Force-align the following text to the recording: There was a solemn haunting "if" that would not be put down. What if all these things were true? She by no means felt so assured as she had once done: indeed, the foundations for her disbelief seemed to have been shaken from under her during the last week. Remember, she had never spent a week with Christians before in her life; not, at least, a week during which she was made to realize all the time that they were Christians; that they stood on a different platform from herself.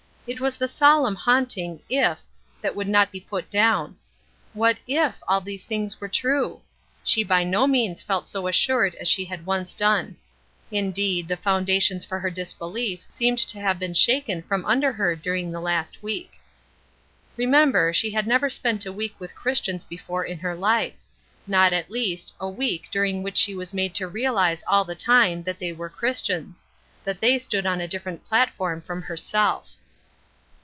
There 0.27 0.37
was 0.39 0.61
a 0.61 0.67
solemn 0.67 1.15
haunting 1.15 1.81
"if" 1.89 2.19
that 2.61 2.75
would 2.75 2.87
not 2.87 3.11
be 3.11 3.19
put 3.19 3.49
down. 3.49 3.97
What 4.53 4.79
if 4.87 5.21
all 5.27 5.41
these 5.41 5.65
things 5.65 5.99
were 5.99 6.07
true? 6.07 6.61
She 7.03 7.21
by 7.23 7.43
no 7.43 7.65
means 7.67 8.03
felt 8.03 8.29
so 8.29 8.47
assured 8.47 8.93
as 8.95 9.07
she 9.09 9.25
had 9.25 9.45
once 9.47 9.73
done: 9.73 10.15
indeed, 10.69 11.27
the 11.27 11.35
foundations 11.35 12.05
for 12.05 12.17
her 12.19 12.29
disbelief 12.29 13.03
seemed 13.09 13.39
to 13.39 13.59
have 13.59 13.77
been 13.79 13.95
shaken 13.95 14.41
from 14.43 14.63
under 14.63 14.93
her 14.93 15.15
during 15.17 15.51
the 15.51 15.59
last 15.59 16.01
week. 16.03 16.39
Remember, 17.35 17.91
she 17.91 18.11
had 18.11 18.27
never 18.27 18.49
spent 18.49 18.85
a 18.85 18.93
week 18.93 19.19
with 19.19 19.35
Christians 19.35 19.83
before 19.83 20.23
in 20.23 20.37
her 20.39 20.55
life; 20.55 20.95
not, 21.47 21.73
at 21.73 21.89
least, 21.91 22.33
a 22.39 22.47
week 22.47 22.87
during 22.91 23.21
which 23.23 23.37
she 23.37 23.55
was 23.55 23.73
made 23.73 23.93
to 23.95 24.07
realize 24.07 24.63
all 24.67 24.85
the 24.85 24.95
time 24.95 25.43
that 25.43 25.57
they 25.59 25.73
were 25.73 25.89
Christians; 25.89 26.67
that 27.03 27.19
they 27.19 27.37
stood 27.39 27.65
on 27.65 27.81
a 27.81 27.87
different 27.87 28.23
platform 28.25 28.79
from 28.81 29.01
herself. 29.01 29.73